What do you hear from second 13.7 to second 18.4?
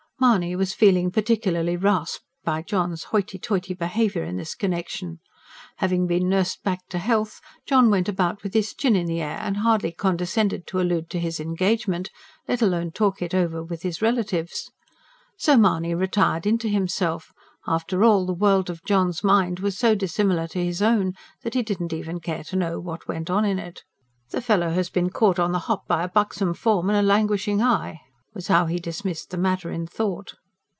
his relatives. So Mahony retired into himself after all, the